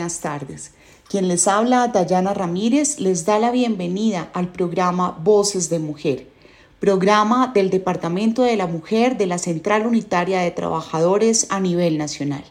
buenas 0.00 0.20
tardes. 0.20 0.70
Quien 1.10 1.28
les 1.28 1.46
habla, 1.46 1.88
Dayana 1.88 2.32
Ramírez, 2.32 3.00
les 3.00 3.26
da 3.26 3.38
la 3.38 3.50
bienvenida 3.50 4.30
al 4.32 4.48
programa 4.48 5.18
Voces 5.22 5.68
de 5.68 5.78
Mujer, 5.78 6.26
programa 6.78 7.52
del 7.54 7.68
Departamento 7.68 8.42
de 8.42 8.56
la 8.56 8.66
Mujer 8.66 9.18
de 9.18 9.26
la 9.26 9.36
Central 9.36 9.86
Unitaria 9.86 10.40
de 10.40 10.50
Trabajadores 10.52 11.48
a 11.50 11.60
nivel 11.60 11.98
nacional. 11.98 12.42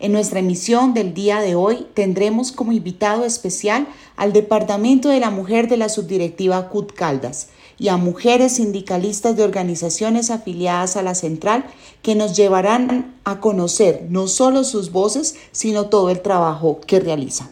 En 0.00 0.12
nuestra 0.12 0.40
emisión 0.40 0.92
del 0.92 1.14
día 1.14 1.40
de 1.40 1.54
hoy 1.54 1.86
tendremos 1.94 2.52
como 2.52 2.72
invitado 2.72 3.24
especial 3.24 3.86
al 4.16 4.34
Departamento 4.34 5.08
de 5.08 5.20
la 5.20 5.30
Mujer 5.30 5.68
de 5.68 5.78
la 5.78 5.88
Subdirectiva 5.88 6.68
CUT 6.68 6.92
Caldas 6.92 7.48
y 7.78 7.88
a 7.88 7.96
mujeres 7.96 8.52
sindicalistas 8.56 9.36
de 9.36 9.44
organizaciones 9.44 10.30
afiliadas 10.30 10.96
a 10.96 11.02
la 11.02 11.14
central 11.14 11.64
que 12.02 12.14
nos 12.14 12.36
llevarán 12.36 13.14
a 13.24 13.40
conocer 13.40 14.06
no 14.08 14.28
solo 14.28 14.64
sus 14.64 14.92
voces, 14.92 15.36
sino 15.52 15.86
todo 15.86 16.10
el 16.10 16.20
trabajo 16.20 16.80
que 16.86 17.00
realizan. 17.00 17.48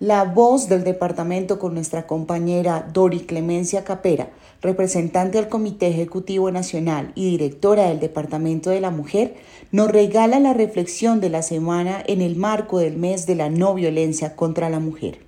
La 0.00 0.22
voz 0.22 0.68
del 0.68 0.84
departamento 0.84 1.58
con 1.58 1.74
nuestra 1.74 2.06
compañera 2.06 2.88
Dori 2.92 3.18
Clemencia 3.18 3.82
Capera, 3.82 4.30
representante 4.62 5.38
del 5.38 5.48
Comité 5.48 5.88
Ejecutivo 5.88 6.52
Nacional 6.52 7.10
y 7.16 7.28
directora 7.30 7.88
del 7.88 7.98
Departamento 7.98 8.70
de 8.70 8.80
la 8.80 8.92
Mujer, 8.92 9.34
nos 9.72 9.90
regala 9.90 10.38
la 10.38 10.54
reflexión 10.54 11.20
de 11.20 11.30
la 11.30 11.42
semana 11.42 12.00
en 12.06 12.22
el 12.22 12.36
marco 12.36 12.78
del 12.78 12.96
mes 12.96 13.26
de 13.26 13.34
la 13.34 13.50
no 13.50 13.74
violencia 13.74 14.36
contra 14.36 14.70
la 14.70 14.78
mujer. 14.78 15.27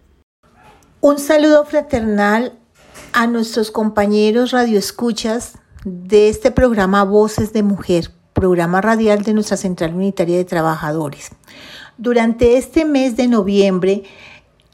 Un 1.03 1.19
saludo 1.19 1.65
fraternal 1.65 2.59
a 3.15 3.27
nuestros 3.27 3.71
compañeros 3.71 4.51
radioescuchas 4.51 5.53
de 5.83 6.29
este 6.29 6.51
programa 6.51 7.05
Voces 7.05 7.55
de 7.55 7.63
Mujer, 7.63 8.11
programa 8.35 8.83
radial 8.83 9.23
de 9.23 9.33
nuestra 9.33 9.57
Central 9.57 9.95
Unitaria 9.95 10.37
de 10.37 10.45
Trabajadores. 10.45 11.31
Durante 11.97 12.59
este 12.59 12.85
mes 12.85 13.17
de 13.17 13.29
noviembre, 13.29 14.03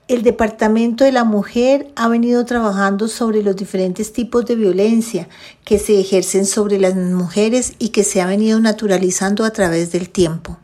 el 0.08 0.24
Departamento 0.24 1.04
de 1.04 1.12
la 1.12 1.22
Mujer 1.22 1.92
ha 1.94 2.08
venido 2.08 2.44
trabajando 2.44 3.06
sobre 3.06 3.44
los 3.44 3.54
diferentes 3.54 4.12
tipos 4.12 4.46
de 4.46 4.56
violencia 4.56 5.28
que 5.64 5.78
se 5.78 6.00
ejercen 6.00 6.44
sobre 6.44 6.80
las 6.80 6.96
mujeres 6.96 7.74
y 7.78 7.90
que 7.90 8.02
se 8.02 8.20
ha 8.20 8.26
venido 8.26 8.58
naturalizando 8.58 9.44
a 9.44 9.50
través 9.50 9.92
del 9.92 10.10
tiempo. 10.10 10.58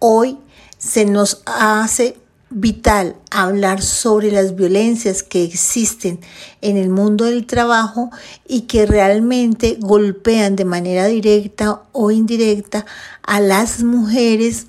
Hoy 0.00 0.38
se 0.76 1.04
nos 1.04 1.44
hace 1.46 2.16
vital 2.58 3.16
hablar 3.30 3.82
sobre 3.82 4.32
las 4.32 4.56
violencias 4.56 5.22
que 5.22 5.44
existen 5.44 6.20
en 6.62 6.78
el 6.78 6.88
mundo 6.88 7.26
del 7.26 7.44
trabajo 7.44 8.10
y 8.48 8.62
que 8.62 8.86
realmente 8.86 9.76
golpean 9.78 10.56
de 10.56 10.64
manera 10.64 11.04
directa 11.04 11.82
o 11.92 12.10
indirecta 12.10 12.86
a 13.22 13.40
las 13.40 13.82
mujeres 13.82 14.68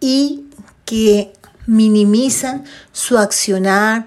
y 0.00 0.46
que 0.84 1.32
minimizan 1.68 2.64
su 2.90 3.18
accionar, 3.18 4.06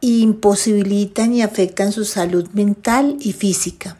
imposibilitan 0.00 1.32
y 1.34 1.42
afectan 1.42 1.90
su 1.90 2.04
salud 2.04 2.48
mental 2.52 3.16
y 3.18 3.32
física. 3.32 3.96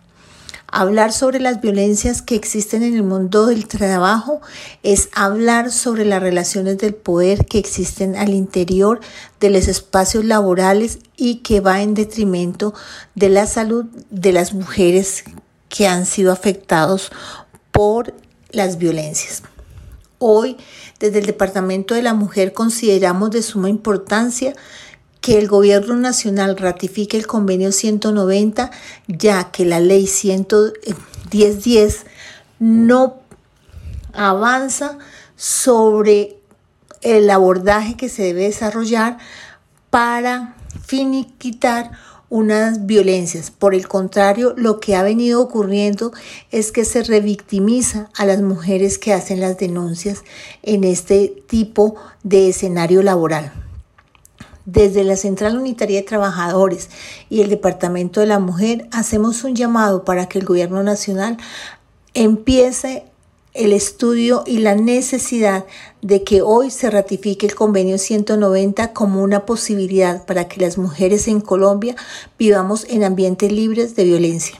Hablar 0.79 1.15
sobre 1.15 1.41
las 1.41 1.63
violencias 1.63 2.21
que 2.21 2.35
existen 2.35 2.83
en 2.83 2.95
el 2.95 3.03
mundo 3.03 3.47
del 3.47 3.67
trabajo 3.67 4.43
es 4.83 5.09
hablar 5.15 5.73
sobre 5.73 6.05
las 6.05 6.21
relaciones 6.21 6.77
del 6.77 6.95
poder 6.95 7.47
que 7.47 7.57
existen 7.57 8.15
al 8.15 8.35
interior 8.35 9.01
de 9.41 9.49
los 9.49 9.69
espacios 9.69 10.27
laborales 10.27 10.99
y 11.17 11.37
que 11.37 11.61
va 11.61 11.81
en 11.81 11.95
detrimento 11.95 12.75
de 13.15 13.31
la 13.31 13.47
salud 13.47 13.87
de 14.11 14.33
las 14.33 14.53
mujeres 14.53 15.25
que 15.71 15.89
han 15.89 16.05
sido 16.05 16.31
afectados 16.31 17.11
por 17.73 18.13
las 18.51 18.77
violencias. 18.77 19.45
Hoy, 20.19 20.59
desde 21.01 21.21
el 21.21 21.27
Departamento 21.27 21.95
de 21.95 22.03
la 22.03 22.13
Mujer, 22.13 22.53
consideramos 22.53 23.31
de 23.31 23.41
suma 23.41 23.71
importancia 23.71 24.55
que 25.27 25.39
el 25.39 25.49
Gobierno 25.49 25.97
Nacional 25.97 26.57
ratifique 26.57 27.17
el 27.17 27.27
convenio 27.27 27.73
190, 27.73 28.71
ya 29.09 29.51
que 29.51 29.65
la 29.65 29.81
ley 29.81 30.07
11010 30.07 32.05
no 32.61 33.17
avanza 34.13 34.99
sobre 35.35 36.39
el 37.03 37.29
abordaje 37.29 37.97
que 37.97 38.09
se 38.09 38.23
debe 38.23 38.43
desarrollar 38.45 39.19
para 39.91 40.55
finiquitar 40.87 41.91
unas 42.29 42.87
violencias. 42.87 43.51
Por 43.51 43.75
el 43.75 43.89
contrario, 43.89 44.55
lo 44.57 44.79
que 44.79 44.95
ha 44.95 45.03
venido 45.03 45.43
ocurriendo 45.43 46.13
es 46.53 46.71
que 46.71 46.85
se 46.85 47.03
revictimiza 47.03 48.11
a 48.17 48.27
las 48.27 48.43
mujeres 48.43 48.97
que 48.97 49.13
hacen 49.13 49.41
las 49.41 49.59
denuncias 49.59 50.23
en 50.63 50.85
este 50.85 51.43
tipo 51.49 51.97
de 52.23 52.51
escenario 52.51 53.03
laboral. 53.03 53.66
Desde 54.67 55.05
la 55.05 55.17
Central 55.17 55.57
Unitaria 55.57 56.01
de 56.01 56.07
Trabajadores 56.07 56.91
y 57.31 57.41
el 57.41 57.49
Departamento 57.49 58.19
de 58.19 58.27
la 58.27 58.41
Mujer 58.41 58.89
hacemos 58.91 59.45
un 59.45 59.55
llamado 59.55 60.05
para 60.05 60.27
que 60.27 60.41
el 60.41 60.45
Gobierno 60.45 60.83
Nacional 60.83 61.37
empiece 62.15 63.05
el 63.55 63.73
estudio 63.73 64.43
y 64.45 64.59
la 64.59 64.75
necesidad 64.75 65.67
de 66.03 66.25
que 66.25 66.43
hoy 66.43 66.71
se 66.73 66.91
ratifique 66.91 67.47
el 67.47 67.55
convenio 67.55 67.97
190 67.97 68.93
como 68.93 69.23
una 69.23 69.47
posibilidad 69.47 70.27
para 70.27 70.49
que 70.49 70.61
las 70.61 70.79
mujeres 70.79 71.29
en 71.29 71.41
Colombia 71.41 71.95
vivamos 72.37 72.87
en 72.91 73.05
ambientes 73.05 73.53
libres 73.53 73.95
de 73.95 74.03
violencia. 74.03 74.57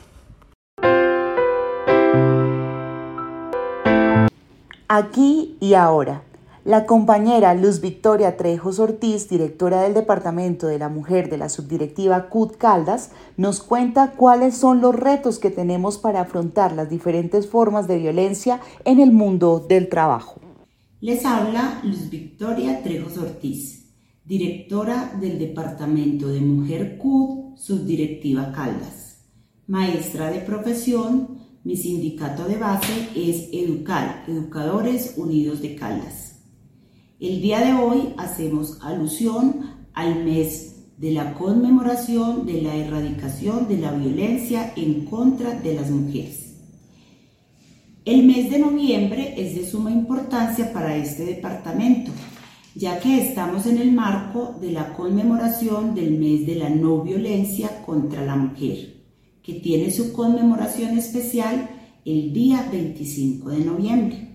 Aquí 4.89 5.57
y 5.59 5.75
ahora. 5.75 6.23
La 6.67 6.85
compañera 6.85 7.55
Luz 7.55 7.81
Victoria 7.81 8.37
Trejos 8.37 8.81
Ortiz, 8.81 9.29
directora 9.29 9.83
del 9.83 9.95
Departamento 9.95 10.67
de 10.67 10.81
la 10.81 10.89
Mujer 10.89 11.31
de 11.31 11.39
la 11.39 11.49
Subdirectiva 11.49 12.29
CUT 12.29 12.57
Caldas, 12.57 13.13
nos 13.37 13.63
cuenta 13.63 14.15
cuáles 14.17 14.57
son 14.57 14.81
los 14.81 14.93
retos 14.93 15.39
que 15.39 15.53
tenemos 15.53 15.97
para 15.97 16.23
afrontar 16.23 16.73
las 16.73 16.91
diferentes 16.91 17.47
formas 17.47 17.87
de 17.87 17.99
violencia 17.99 18.61
en 18.85 18.99
el 18.99 19.13
mundo 19.13 19.65
del 19.69 19.89
trabajo. 19.89 20.41
Les 21.01 21.25
habla 21.25 21.81
Luz 21.85 22.11
Victoria 22.11 22.83
Trejos 22.83 23.17
Ortiz, 23.17 23.95
directora 24.25 25.17
del 25.21 25.39
Departamento 25.39 26.27
de 26.27 26.41
Mujer 26.41 26.99
CUT 26.99 27.59
Subdirectiva 27.59 28.51
Caldas. 28.51 29.21
Maestra 29.69 30.33
de 30.33 30.41
profesión, 30.41 31.39
mi 31.63 31.77
sindicato 31.77 32.45
de 32.47 32.57
base 32.57 33.11
es 33.15 33.51
Educar, 33.53 34.25
Educadores 34.27 35.15
Unidos 35.17 35.63
de 35.63 35.77
Caldas. 35.77 36.36
El 37.19 37.41
día 37.41 37.61
de 37.61 37.73
hoy 37.73 38.13
hacemos 38.19 38.79
alusión 38.83 39.63
al 39.95 40.23
mes 40.23 40.75
de 40.99 41.13
la 41.13 41.33
conmemoración 41.33 42.45
de 42.45 42.61
la 42.61 42.77
erradicación 42.77 43.69
de 43.69 43.79
la 43.79 43.93
violencia 43.93 44.75
en 44.77 45.07
contra 45.07 45.59
de 45.59 45.75
las 45.75 45.91
mujeres. 45.91 46.57
El 48.05 48.27
mes 48.27 48.51
de 48.51 48.59
noviembre 48.59 49.33
es 49.39 49.55
de 49.55 49.65
suma 49.65 49.91
importancia 49.91 50.75
para 50.75 50.95
este 50.95 51.25
departamento, 51.25 52.11
ya 52.75 53.01
que 53.01 53.19
estamos 53.27 53.65
en 53.65 53.79
el 53.79 53.93
marco 53.93 54.55
de 54.61 54.73
la 54.73 54.93
conmemoración 54.93 55.95
del 55.95 56.19
mes 56.19 56.47
de 56.47 56.57
la 56.57 56.69
no 56.69 57.01
violencia 57.01 57.83
contra 57.87 58.27
la 58.27 58.37
mujer, 58.37 59.05
que 59.43 59.55
tiene 59.55 59.91
su 59.91 60.13
conmemoración 60.13 60.99
especial 60.99 61.71
el 62.05 62.35
día 62.35 62.69
25 62.71 63.49
de 63.49 63.65
noviembre. 63.65 64.29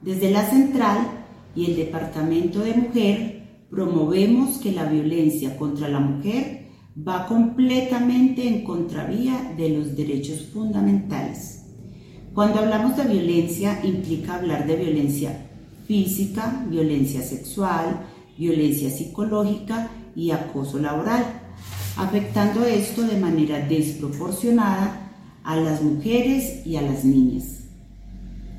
Desde 0.00 0.30
la 0.30 0.48
central 0.48 1.25
y 1.56 1.64
el 1.64 1.76
Departamento 1.76 2.60
de 2.60 2.74
Mujer 2.74 3.42
promovemos 3.70 4.58
que 4.58 4.72
la 4.72 4.84
violencia 4.84 5.56
contra 5.56 5.88
la 5.88 5.98
mujer 5.98 6.66
va 6.96 7.26
completamente 7.26 8.46
en 8.46 8.62
contravía 8.62 9.54
de 9.56 9.70
los 9.70 9.96
derechos 9.96 10.48
fundamentales. 10.52 11.64
Cuando 12.34 12.60
hablamos 12.60 12.96
de 12.96 13.04
violencia 13.04 13.80
implica 13.82 14.36
hablar 14.36 14.66
de 14.66 14.76
violencia 14.76 15.48
física, 15.86 16.64
violencia 16.68 17.22
sexual, 17.22 18.06
violencia 18.38 18.90
psicológica 18.90 19.90
y 20.14 20.30
acoso 20.30 20.78
laboral, 20.78 21.24
afectando 21.96 22.64
esto 22.64 23.02
de 23.02 23.18
manera 23.18 23.66
desproporcionada 23.66 25.12
a 25.44 25.56
las 25.56 25.82
mujeres 25.82 26.66
y 26.66 26.76
a 26.76 26.82
las 26.82 27.04
niñas. 27.04 27.55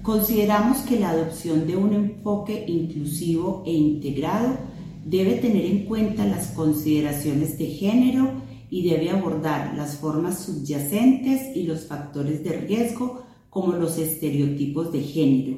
Consideramos 0.07 0.77
que 0.83 0.97
la 0.97 1.09
adopción 1.09 1.67
de 1.67 1.75
un 1.75 1.91
enfoque 1.91 2.63
inclusivo 2.65 3.61
e 3.65 3.73
integrado 3.73 4.57
debe 5.03 5.33
tener 5.33 5.65
en 5.65 5.83
cuenta 5.83 6.25
las 6.25 6.51
consideraciones 6.51 7.57
de 7.57 7.65
género 7.65 8.31
y 8.69 8.89
debe 8.89 9.09
abordar 9.09 9.75
las 9.75 9.97
formas 9.97 10.45
subyacentes 10.45 11.53
y 11.57 11.63
los 11.63 11.87
factores 11.87 12.41
de 12.41 12.51
riesgo 12.51 13.25
como 13.49 13.73
los 13.73 13.97
estereotipos 13.97 14.93
de 14.93 15.01
género, 15.01 15.57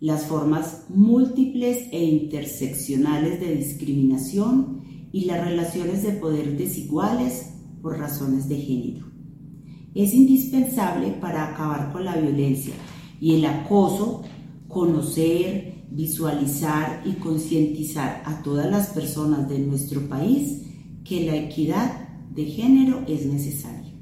las 0.00 0.24
formas 0.24 0.86
múltiples 0.88 1.86
e 1.92 2.02
interseccionales 2.02 3.38
de 3.38 3.54
discriminación 3.54 5.08
y 5.12 5.26
las 5.26 5.44
relaciones 5.44 6.02
de 6.02 6.14
poder 6.14 6.58
desiguales 6.58 7.52
por 7.80 7.96
razones 7.96 8.48
de 8.48 8.56
género. 8.56 9.06
Es 9.94 10.12
indispensable 10.12 11.12
para 11.20 11.52
acabar 11.52 11.92
con 11.92 12.04
la 12.04 12.16
violencia 12.16 12.74
y 13.20 13.34
el 13.34 13.44
acoso 13.46 14.22
conocer, 14.68 15.84
visualizar 15.90 17.02
y 17.04 17.12
concientizar 17.12 18.22
a 18.24 18.42
todas 18.42 18.70
las 18.70 18.88
personas 18.88 19.48
de 19.48 19.58
nuestro 19.60 20.08
país 20.08 20.62
que 21.04 21.24
la 21.24 21.36
equidad 21.36 22.08
de 22.34 22.44
género 22.46 23.02
es 23.06 23.26
necesaria. 23.26 23.92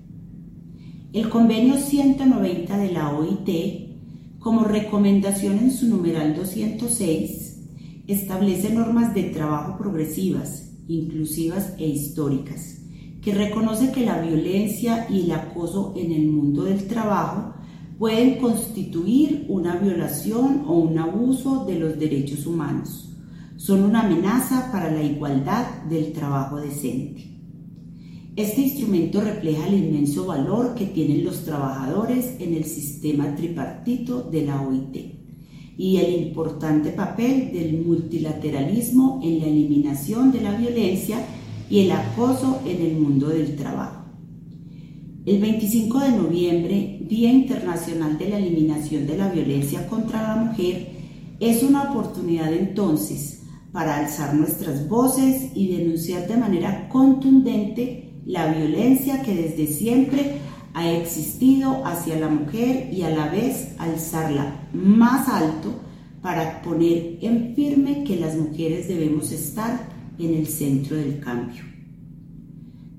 El 1.12 1.28
convenio 1.28 1.76
190 1.76 2.78
de 2.78 2.92
la 2.92 3.10
OIT, 3.10 4.38
como 4.38 4.64
recomendación 4.64 5.58
en 5.58 5.70
su 5.70 5.86
numeral 5.86 6.34
206, 6.34 7.60
establece 8.06 8.72
normas 8.72 9.14
de 9.14 9.24
trabajo 9.24 9.76
progresivas, 9.76 10.72
inclusivas 10.88 11.74
e 11.78 11.86
históricas, 11.86 12.78
que 13.20 13.34
reconoce 13.34 13.92
que 13.92 14.06
la 14.06 14.20
violencia 14.20 15.06
y 15.10 15.22
el 15.22 15.32
acoso 15.32 15.92
en 15.96 16.12
el 16.12 16.28
mundo 16.28 16.64
del 16.64 16.86
trabajo 16.86 17.54
pueden 17.98 18.38
constituir 18.38 19.46
una 19.48 19.76
violación 19.76 20.64
o 20.66 20.78
un 20.78 20.98
abuso 20.98 21.64
de 21.64 21.78
los 21.78 21.98
derechos 21.98 22.46
humanos. 22.46 23.10
Son 23.56 23.82
una 23.82 24.02
amenaza 24.02 24.70
para 24.72 24.90
la 24.90 25.02
igualdad 25.02 25.84
del 25.84 26.12
trabajo 26.12 26.56
decente. 26.56 27.32
Este 28.34 28.62
instrumento 28.62 29.20
refleja 29.20 29.66
el 29.68 29.74
inmenso 29.74 30.26
valor 30.26 30.74
que 30.74 30.86
tienen 30.86 31.22
los 31.22 31.44
trabajadores 31.44 32.36
en 32.40 32.54
el 32.54 32.64
sistema 32.64 33.34
tripartito 33.34 34.22
de 34.22 34.46
la 34.46 34.62
OIT 34.62 34.96
y 35.76 35.96
el 35.98 36.22
importante 36.28 36.90
papel 36.90 37.52
del 37.52 37.84
multilateralismo 37.84 39.20
en 39.22 39.40
la 39.40 39.46
eliminación 39.46 40.32
de 40.32 40.40
la 40.40 40.56
violencia 40.56 41.18
y 41.68 41.80
el 41.80 41.92
acoso 41.92 42.60
en 42.64 42.80
el 42.80 42.96
mundo 42.98 43.28
del 43.28 43.54
trabajo. 43.54 44.01
El 45.24 45.40
25 45.40 46.00
de 46.00 46.10
noviembre, 46.10 46.98
Día 47.08 47.30
Internacional 47.30 48.18
de 48.18 48.28
la 48.28 48.38
Eliminación 48.38 49.06
de 49.06 49.16
la 49.16 49.28
Violencia 49.28 49.86
contra 49.86 50.20
la 50.20 50.34
Mujer, 50.34 50.88
es 51.38 51.62
una 51.62 51.92
oportunidad 51.92 52.52
entonces 52.52 53.44
para 53.70 53.98
alzar 53.98 54.34
nuestras 54.34 54.88
voces 54.88 55.52
y 55.54 55.76
denunciar 55.76 56.26
de 56.26 56.36
manera 56.36 56.88
contundente 56.88 58.14
la 58.26 58.52
violencia 58.52 59.22
que 59.22 59.32
desde 59.32 59.68
siempre 59.68 60.38
ha 60.74 60.90
existido 60.90 61.86
hacia 61.86 62.18
la 62.18 62.28
mujer 62.28 62.92
y 62.92 63.02
a 63.02 63.10
la 63.10 63.28
vez 63.28 63.76
alzarla 63.78 64.68
más 64.72 65.28
alto 65.28 65.72
para 66.20 66.62
poner 66.62 67.18
en 67.20 67.54
firme 67.54 68.02
que 68.02 68.18
las 68.18 68.36
mujeres 68.36 68.88
debemos 68.88 69.30
estar 69.30 69.88
en 70.18 70.34
el 70.34 70.48
centro 70.48 70.96
del 70.96 71.20
cambio. 71.20 71.62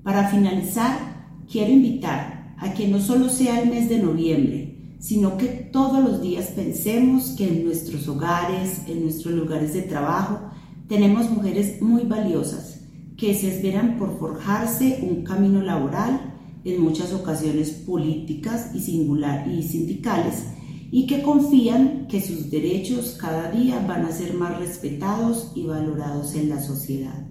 Para 0.02 0.28
finalizar, 0.28 1.13
quiero 1.50 1.72
invitar 1.72 2.54
a 2.58 2.72
que 2.74 2.88
no 2.88 3.00
solo 3.00 3.28
sea 3.28 3.60
el 3.60 3.70
mes 3.70 3.88
de 3.88 3.98
noviembre, 3.98 4.96
sino 4.98 5.36
que 5.36 5.46
todos 5.46 6.02
los 6.02 6.22
días 6.22 6.52
pensemos 6.56 7.34
que 7.36 7.46
en 7.46 7.64
nuestros 7.64 8.08
hogares, 8.08 8.82
en 8.86 9.02
nuestros 9.02 9.34
lugares 9.34 9.74
de 9.74 9.82
trabajo, 9.82 10.40
tenemos 10.88 11.30
mujeres 11.30 11.82
muy 11.82 12.04
valiosas 12.04 12.80
que 13.16 13.34
se 13.34 13.54
esperan 13.54 13.98
por 13.98 14.18
forjarse 14.18 15.00
un 15.02 15.22
camino 15.22 15.62
laboral, 15.62 16.30
en 16.64 16.80
muchas 16.80 17.12
ocasiones 17.12 17.70
políticas 17.70 18.70
y, 18.74 18.80
sindicales, 18.80 20.46
y 20.90 21.06
que 21.06 21.22
confían 21.22 22.06
que 22.08 22.22
sus 22.22 22.50
derechos 22.50 23.18
cada 23.20 23.50
día 23.50 23.84
van 23.86 24.06
a 24.06 24.12
ser 24.12 24.32
más 24.32 24.58
respetados 24.58 25.52
y 25.54 25.64
valorados 25.66 26.34
en 26.34 26.48
la 26.48 26.62
sociedad. 26.62 27.28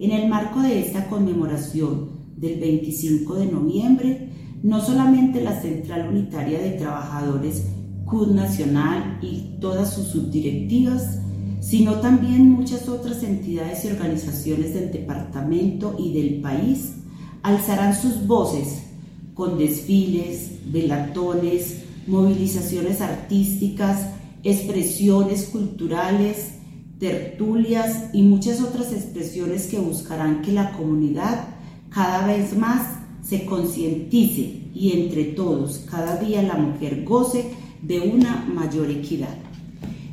En 0.00 0.10
el 0.10 0.28
marco 0.28 0.60
de 0.60 0.80
esta 0.80 1.08
conmemoración 1.08 2.13
del 2.36 2.60
25 2.60 3.34
de 3.34 3.46
noviembre, 3.46 4.28
no 4.62 4.80
solamente 4.80 5.42
la 5.42 5.60
Central 5.60 6.08
Unitaria 6.08 6.58
de 6.58 6.70
Trabajadores 6.72 7.66
CUD 8.04 8.32
Nacional 8.32 9.18
y 9.22 9.58
todas 9.60 9.94
sus 9.94 10.08
subdirectivas, 10.08 11.18
sino 11.60 11.94
también 12.00 12.50
muchas 12.50 12.88
otras 12.88 13.22
entidades 13.22 13.84
y 13.84 13.88
organizaciones 13.88 14.74
del 14.74 14.92
departamento 14.92 15.96
y 15.98 16.12
del 16.12 16.40
país 16.40 16.94
alzarán 17.42 17.94
sus 17.94 18.26
voces 18.26 18.82
con 19.34 19.58
desfiles, 19.58 20.50
velatones, 20.66 21.84
movilizaciones 22.06 23.00
artísticas, 23.00 24.10
expresiones 24.42 25.44
culturales, 25.44 26.52
tertulias 26.98 28.10
y 28.12 28.22
muchas 28.22 28.60
otras 28.60 28.92
expresiones 28.92 29.66
que 29.66 29.78
buscarán 29.78 30.42
que 30.42 30.52
la 30.52 30.72
comunidad 30.72 31.53
cada 31.94 32.26
vez 32.26 32.56
más 32.56 32.98
se 33.22 33.46
concientice 33.46 34.62
y 34.74 34.92
entre 35.00 35.24
todos 35.24 35.84
cada 35.88 36.16
día 36.16 36.42
la 36.42 36.56
mujer 36.56 37.04
goce 37.04 37.52
de 37.82 38.00
una 38.00 38.44
mayor 38.52 38.90
equidad. 38.90 39.36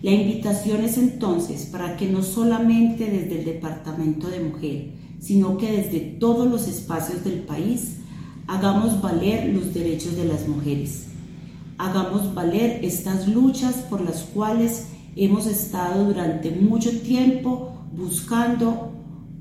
La 0.04 0.12
invitación 0.12 0.84
es 0.84 0.98
entonces 1.00 1.66
para 1.66 1.98
que 1.98 2.08
no 2.08 2.22
solamente 2.22 3.06
desde 3.06 3.40
el 3.40 3.46
Departamento 3.46 4.30
de 4.30 4.42
Mujer, 4.42 4.92
sino 5.20 5.58
que 5.58 5.72
desde 5.72 6.00
todos 6.00 6.48
los 6.50 6.68
espacios 6.68 7.24
del 7.24 7.40
país 7.40 7.98
hagamos 8.48 9.02
valer 9.02 9.50
los 9.50 9.74
derechos 9.74 10.16
de 10.16 10.26
las 10.26 10.48
mujeres. 10.48 11.08
Hagamos 11.80 12.36
valer 12.36 12.86
estas 12.86 13.28
luchas 13.28 13.76
por 13.90 14.02
las 14.02 14.22
cuales 14.22 14.88
hemos 15.16 15.48
estado 15.48 16.06
durante 16.06 16.52
mucho 16.52 16.92
tiempo 17.02 17.74
buscando 17.96 18.92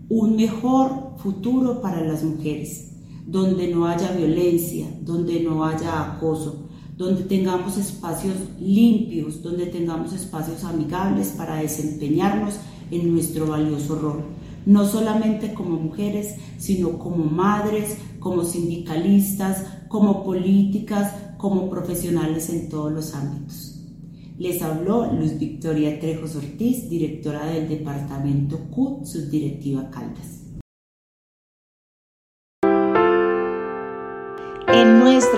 un 0.09 0.37
mejor 0.37 1.10
futuro 1.23 1.81
para 1.81 2.03
las 2.03 2.25
mujeres, 2.25 2.93
donde 3.27 3.69
no 3.69 3.87
haya 3.87 4.13
violencia, 4.13 4.87
donde 5.03 5.41
no 5.41 5.65
haya 5.65 6.15
acoso, 6.15 6.69
donde 6.97 7.23
tengamos 7.23 7.77
espacios 7.79 8.35
limpios, 8.61 9.43
donde 9.43 9.67
tengamos 9.67 10.13
espacios 10.13 10.65
amigables 10.65 11.29
para 11.29 11.57
desempeñarnos 11.57 12.57
en 12.91 13.13
nuestro 13.13 13.47
valioso 13.47 13.95
rol, 13.97 14.25
no 14.67 14.87
solamente 14.87 15.55
como 15.55 15.79
mujeres, 15.79 16.35
sino 16.59 16.99
como 16.99 17.25
madres, 17.25 17.97
como 18.19 18.45
sindicalistas, 18.45 19.65
como 19.89 20.25
políticas, 20.25 21.15
como 21.39 21.71
profesionales 21.71 22.51
en 22.51 22.69
todos 22.69 22.93
los 22.93 23.15
ámbitos. 23.15 23.79
Les 24.39 24.63
habló 24.63 25.13
Luz 25.13 25.39
Victoria 25.39 26.01
Trejos 26.01 26.35
Ortiz, 26.37 26.89
directora 26.89 27.47
del 27.47 27.69
Departamento 27.69 28.59
CUT, 28.71 29.05
subdirectiva 29.05 29.91
Caldas. 29.91 30.40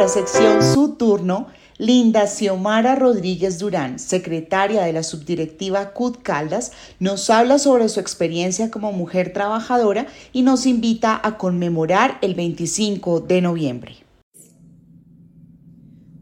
Sección 0.09 0.63
Su 0.63 0.97
Turno, 0.97 1.47
Linda 1.79 2.27
Xiomara 2.27 2.97
Rodríguez 2.97 3.59
Durán, 3.59 3.99
secretaria 3.99 4.83
de 4.83 4.93
la 4.93 5.03
subdirectiva 5.03 5.93
CUD 5.93 6.19
Caldas, 6.23 6.73
nos 6.99 7.31
habla 7.31 7.59
sobre 7.59 7.89
su 7.89 8.01
experiencia 8.01 8.71
como 8.71 8.93
mujer 8.93 9.33
trabajadora 9.33 10.07
y 10.33 10.43
nos 10.43 10.67
invita 10.67 11.21
a 11.23 11.39
conmemorar 11.39 12.19
el 12.21 12.35
25 12.35 13.21
de 13.21 13.43
noviembre. 13.43 13.97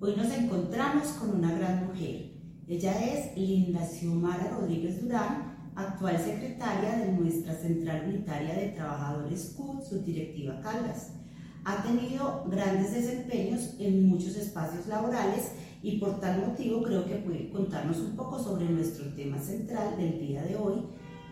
Hoy 0.01 0.15
nos 0.17 0.33
encontramos 0.33 1.09
con 1.19 1.37
una 1.39 1.53
gran 1.55 1.87
mujer. 1.87 2.33
Ella 2.69 2.93
es 3.05 3.37
Linda 3.37 3.87
Xiomara 3.87 4.57
Rodríguez 4.59 5.01
Durán, 5.01 5.73
actual 5.75 6.19
secretaria 6.19 6.97
de 6.99 7.13
nuestra 7.13 7.55
Central 7.55 8.05
Unitaria 8.09 8.55
de 8.55 8.69
Trabajadores 8.69 9.55
CUD, 9.57 9.83
subdirectiva 9.83 10.61
Caldas 10.61 11.13
ha 11.65 11.83
tenido 11.83 12.45
grandes 12.49 12.93
desempeños 12.93 13.75
en 13.79 14.09
muchos 14.09 14.37
espacios 14.37 14.87
laborales 14.87 15.53
y 15.83 15.99
por 15.99 16.21
tal 16.21 16.47
motivo 16.47 16.83
creo 16.83 17.05
que 17.07 17.17
puede 17.17 17.51
contarnos 17.51 17.99
un 17.99 18.17
poco 18.17 18.39
sobre 18.43 18.69
nuestro 18.69 19.13
tema 19.15 19.39
central 19.39 19.97
del 19.97 20.19
día 20.19 20.43
de 20.43 20.57
hoy, 20.57 20.83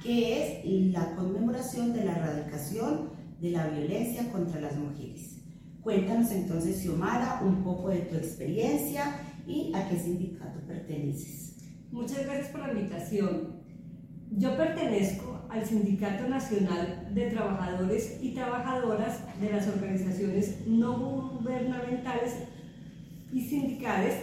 que 0.02 0.62
es 0.62 0.92
la 0.92 1.14
conmemoración 1.14 1.92
de 1.92 2.04
la 2.04 2.16
erradicación 2.16 3.10
de 3.40 3.50
la 3.50 3.68
violencia 3.68 4.30
contra 4.30 4.60
las 4.60 4.76
mujeres. 4.76 5.36
Cuéntanos 5.82 6.30
entonces, 6.32 6.82
Xiomara, 6.82 7.40
un 7.44 7.62
poco 7.62 7.88
de 7.88 8.00
tu 8.00 8.16
experiencia 8.16 9.20
y 9.46 9.72
a 9.74 9.88
qué 9.88 9.98
sindicato 9.98 10.60
perteneces. 10.66 11.56
Muchas 11.90 12.24
gracias 12.24 12.48
por 12.48 12.60
la 12.60 12.72
invitación. 12.72 13.57
Yo 14.30 14.56
pertenezco 14.56 15.46
al 15.48 15.64
Sindicato 15.64 16.28
Nacional 16.28 17.08
de 17.14 17.30
Trabajadores 17.30 18.18
y 18.20 18.34
Trabajadoras 18.34 19.40
de 19.40 19.50
las 19.50 19.66
organizaciones 19.68 20.66
no 20.66 20.98
gubernamentales 20.98 22.34
y 23.32 23.40
sindicales, 23.40 24.14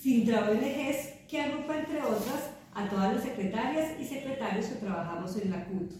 Sintra 0.00 0.50
ONGs, 0.50 1.26
que 1.28 1.40
agrupa 1.40 1.78
entre 1.78 2.02
otras 2.02 2.50
a 2.74 2.88
todas 2.88 3.14
las 3.14 3.22
secretarias 3.22 4.00
y 4.00 4.04
secretarios 4.04 4.66
que 4.66 4.86
trabajamos 4.86 5.36
en 5.36 5.50
la 5.50 5.64
CUT. 5.66 5.92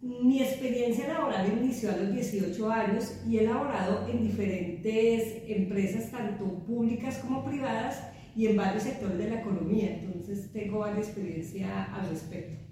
Mi 0.00 0.40
experiencia 0.40 1.08
laboral 1.08 1.52
inició 1.60 1.90
a 1.90 1.96
los 1.96 2.12
18 2.12 2.70
años 2.70 3.20
y 3.28 3.38
he 3.38 3.44
laborado 3.44 4.06
en 4.08 4.22
diferentes 4.22 5.42
empresas, 5.48 6.12
tanto 6.12 6.64
públicas 6.64 7.18
como 7.18 7.44
privadas, 7.44 8.02
y 8.36 8.46
en 8.46 8.56
varios 8.56 8.82
sectores 8.82 9.16
de 9.16 9.30
la 9.30 9.40
economía, 9.40 9.98
entonces 9.98 10.52
tengo 10.52 10.80
varias 10.80 11.08
experiencia 11.08 11.84
al 11.84 12.10
respecto. 12.10 12.62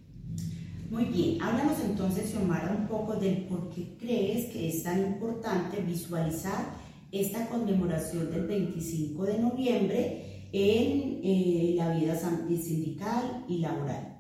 Muy 0.91 1.07
bien, 1.07 1.43
háblanos 1.43 1.81
entonces, 1.81 2.31
Xiomara, 2.31 2.77
un 2.79 2.87
poco 2.87 3.17
del 3.17 3.47
por 3.47 3.71
qué 3.71 3.97
crees 3.99 4.53
que 4.53 4.69
es 4.69 4.83
tan 4.83 5.01
importante 5.01 5.81
visualizar 5.81 6.67
esta 7.11 7.49
conmemoración 7.49 8.31
del 8.31 8.47
25 8.47 9.25
de 9.25 9.39
noviembre 9.39 10.49
en 10.53 11.21
eh, 11.25 11.75
la 11.77 11.97
vida 11.97 12.15
sindical 12.15 13.45
y 13.49 13.59
laboral. 13.59 14.19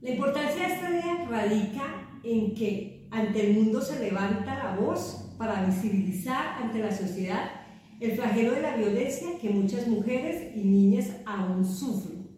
La 0.00 0.10
importancia 0.10 0.66
de 0.66 0.74
este 0.74 0.92
día 0.92 1.26
radica 1.30 2.10
en 2.24 2.54
que 2.54 3.06
ante 3.10 3.48
el 3.48 3.54
mundo 3.54 3.80
se 3.80 4.00
levanta 4.00 4.58
la 4.58 4.76
voz 4.76 5.34
para 5.38 5.64
visibilizar 5.64 6.62
ante 6.62 6.80
la 6.80 6.90
sociedad 6.90 7.57
el 8.00 8.12
flagelo 8.12 8.52
de 8.52 8.62
la 8.62 8.76
violencia 8.76 9.38
que 9.40 9.50
muchas 9.50 9.88
mujeres 9.88 10.54
y 10.54 10.60
niñas 10.60 11.10
aún 11.26 11.64
sufren. 11.64 12.28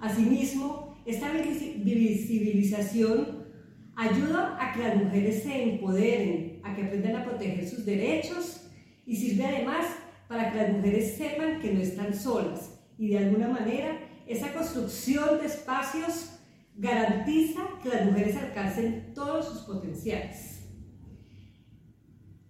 Asimismo, 0.00 0.96
esta 1.04 1.30
visibilización 1.32 3.44
ayuda 3.94 4.56
a 4.60 4.72
que 4.72 4.82
las 4.82 4.96
mujeres 4.96 5.42
se 5.42 5.62
empoderen, 5.62 6.60
a 6.64 6.74
que 6.74 6.84
aprendan 6.84 7.16
a 7.16 7.24
proteger 7.24 7.68
sus 7.68 7.84
derechos 7.84 8.62
y 9.06 9.16
sirve 9.16 9.46
además 9.46 9.86
para 10.28 10.50
que 10.50 10.58
las 10.58 10.72
mujeres 10.72 11.16
sepan 11.16 11.60
que 11.60 11.72
no 11.72 11.80
están 11.80 12.14
solas 12.14 12.72
y 12.98 13.08
de 13.08 13.18
alguna 13.18 13.48
manera 13.48 13.98
esa 14.26 14.52
construcción 14.52 15.38
de 15.38 15.46
espacios 15.46 16.32
garantiza 16.74 17.60
que 17.82 17.88
las 17.88 18.04
mujeres 18.06 18.36
alcancen 18.36 19.12
todos 19.14 19.46
sus 19.46 19.62
potenciales. 19.62 20.55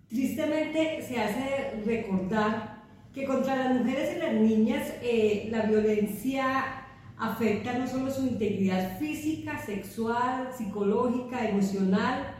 Tristemente 0.08 1.02
se 1.02 1.18
hace 1.20 1.82
recordar 1.84 2.84
que 3.12 3.24
contra 3.24 3.56
las 3.56 3.78
mujeres 3.78 4.16
y 4.16 4.20
las 4.20 4.34
niñas 4.34 4.92
eh, 5.02 5.48
la 5.50 5.62
violencia 5.62 6.84
afecta 7.16 7.78
no 7.78 7.86
solo 7.86 8.10
su 8.10 8.26
integridad 8.26 8.98
física, 8.98 9.58
sexual, 9.58 10.50
psicológica, 10.56 11.48
emocional, 11.48 12.34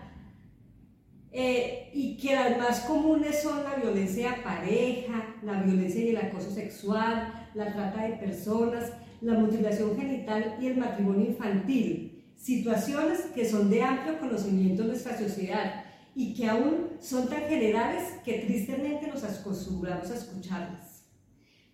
eh, 1.32 1.90
y 1.92 2.16
que 2.16 2.34
las 2.34 2.56
más 2.56 2.80
comunes 2.80 3.42
son 3.42 3.64
la 3.64 3.74
violencia 3.74 4.42
pareja, 4.44 5.34
la 5.42 5.62
violencia 5.62 6.02
y 6.02 6.10
el 6.10 6.18
acoso 6.18 6.50
sexual, 6.50 7.48
la 7.54 7.72
trata 7.72 8.04
de 8.04 8.16
personas, 8.16 8.92
la 9.20 9.34
mutilación 9.34 9.96
genital 9.96 10.56
y 10.60 10.66
el 10.66 10.76
matrimonio 10.76 11.26
infantil, 11.26 12.24
situaciones 12.36 13.20
que 13.34 13.48
son 13.48 13.70
de 13.70 13.82
amplio 13.82 14.18
conocimiento 14.18 14.82
en 14.82 14.88
nuestra 14.88 15.18
sociedad 15.18 15.84
y 16.18 16.32
que 16.32 16.48
aún 16.48 16.92
son 16.98 17.28
tan 17.28 17.42
generales 17.42 18.14
que 18.24 18.38
tristemente 18.38 19.06
nos 19.06 19.22
acostumbramos 19.22 20.10
a 20.10 20.14
escucharlas. 20.14 21.04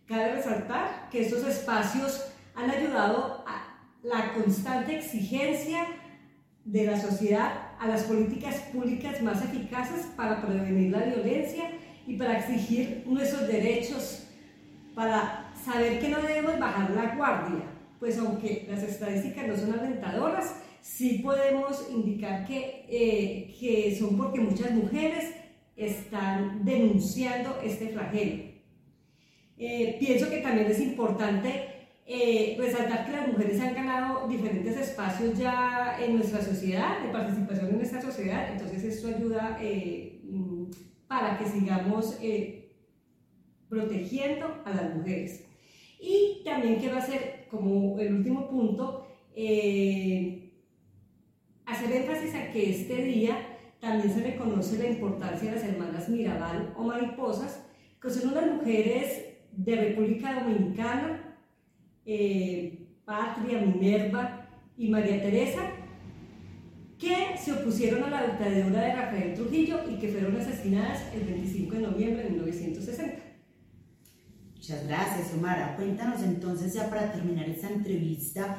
Cabe 0.04 0.32
resaltar 0.32 1.08
que 1.10 1.22
estos 1.22 1.46
espacios 1.46 2.24
han 2.56 2.68
ayudado 2.68 3.44
a 3.46 3.78
la 4.02 4.34
constante 4.34 4.98
exigencia 4.98 5.86
de 6.64 6.86
la 6.86 7.00
sociedad 7.00 7.52
a 7.78 7.86
las 7.86 8.02
políticas 8.02 8.56
públicas 8.72 9.22
más 9.22 9.44
eficaces 9.44 10.06
para 10.16 10.44
prevenir 10.44 10.90
la 10.90 11.04
violencia 11.04 11.70
y 12.04 12.16
para 12.16 12.40
exigir 12.40 13.04
nuestros 13.06 13.46
derechos, 13.46 14.26
para 14.96 15.52
saber 15.64 16.00
que 16.00 16.08
no 16.08 16.20
debemos 16.20 16.58
bajar 16.58 16.90
la 16.90 17.14
guardia, 17.14 17.62
pues 18.00 18.18
aunque 18.18 18.66
las 18.68 18.82
estadísticas 18.82 19.46
no 19.46 19.56
son 19.56 19.78
alentadoras, 19.78 20.56
sí 20.82 21.20
podemos 21.22 21.88
indicar 21.90 22.44
que, 22.44 22.84
eh, 22.88 23.54
que 23.58 23.96
son 23.96 24.18
porque 24.18 24.40
muchas 24.40 24.72
mujeres 24.72 25.32
están 25.76 26.64
denunciando 26.64 27.58
este 27.64 27.88
flagelo. 27.88 28.42
Eh, 29.56 29.96
pienso 30.00 30.28
que 30.28 30.38
también 30.38 30.66
es 30.66 30.80
importante 30.80 31.68
eh, 32.04 32.56
resaltar 32.58 33.06
que 33.06 33.12
las 33.12 33.28
mujeres 33.28 33.60
han 33.60 33.74
ganado 33.74 34.28
diferentes 34.28 34.76
espacios 34.76 35.38
ya 35.38 35.96
en 36.00 36.16
nuestra 36.16 36.42
sociedad, 36.42 37.00
de 37.00 37.12
participación 37.12 37.68
en 37.68 37.76
nuestra 37.76 38.02
sociedad, 38.02 38.50
entonces 38.50 38.82
esto 38.82 39.06
ayuda 39.06 39.60
mm, 40.24 40.64
para 41.06 41.38
que 41.38 41.46
sigamos 41.46 42.18
protegiendo 43.68 44.62
a 44.64 44.70
las 44.70 44.96
mujeres. 44.96 45.44
Y 46.00 46.42
también 46.44 46.80
quiero 46.80 46.96
hacer 46.96 47.46
como 47.48 47.98
el 48.00 48.14
último 48.14 48.48
punto, 48.48 49.06
hacer 51.66 51.92
énfasis 51.92 52.34
a 52.34 52.50
que 52.50 52.70
este 52.70 53.04
día 53.04 53.36
también 53.80 54.14
se 54.14 54.22
reconoce 54.22 54.78
la 54.78 54.90
importancia 54.90 55.50
de 55.50 55.56
las 55.56 55.64
hermanas 55.64 56.08
Mirabal 56.08 56.72
o 56.76 56.84
Mariposas, 56.84 57.64
que 58.00 58.10
son 58.10 58.30
unas 58.30 58.46
mujeres 58.46 59.24
de 59.52 59.76
República 59.76 60.40
Dominicana, 60.40 61.36
eh, 62.06 62.86
Patria, 63.04 63.60
Minerva 63.60 64.48
y 64.76 64.88
María 64.88 65.20
Teresa, 65.20 65.62
que 66.98 67.36
se 67.36 67.52
opusieron 67.52 68.04
a 68.04 68.10
la 68.10 68.26
dictadura 68.26 68.82
de 68.82 68.94
Rafael 68.94 69.34
Trujillo 69.34 69.80
y 69.90 69.98
que 69.98 70.08
fueron 70.08 70.36
asesinadas 70.36 71.12
el 71.12 71.24
25 71.24 71.74
de 71.74 71.80
noviembre 71.82 72.22
de 72.22 72.30
1960. 72.30 73.14
Muchas 74.54 74.86
gracias, 74.86 75.34
Omara. 75.34 75.74
Cuéntanos 75.74 76.22
entonces, 76.22 76.72
ya 76.72 76.88
para 76.88 77.10
terminar 77.10 77.48
esta 77.48 77.68
entrevista, 77.68 78.58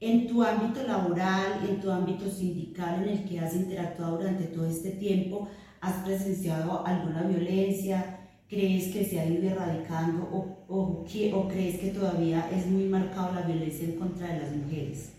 en 0.00 0.26
tu 0.26 0.42
ámbito 0.42 0.82
laboral, 0.82 1.60
en 1.68 1.80
tu 1.80 1.90
ámbito 1.90 2.28
sindical 2.30 3.02
en 3.02 3.08
el 3.10 3.28
que 3.28 3.38
has 3.38 3.54
interactuado 3.54 4.16
durante 4.18 4.44
todo 4.44 4.66
este 4.66 4.92
tiempo, 4.92 5.48
¿has 5.80 6.04
presenciado 6.04 6.86
alguna 6.86 7.22
violencia? 7.22 8.18
¿Crees 8.48 8.92
que 8.92 9.04
se 9.04 9.20
ha 9.20 9.26
ido 9.26 9.50
erradicando 9.50 10.22
o, 10.32 10.64
o, 10.68 11.04
o 11.34 11.48
crees 11.48 11.78
que 11.78 11.90
todavía 11.90 12.50
es 12.50 12.66
muy 12.66 12.84
marcada 12.84 13.40
la 13.40 13.46
violencia 13.46 13.86
en 13.86 13.96
contra 13.96 14.26
de 14.26 14.40
las 14.40 14.56
mujeres? 14.56 15.12